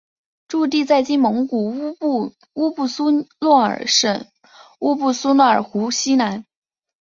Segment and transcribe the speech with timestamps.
[0.47, 4.25] 驻地在今蒙古国乌布苏诺尔省
[4.79, 6.43] 乌布苏诺尔湖西南。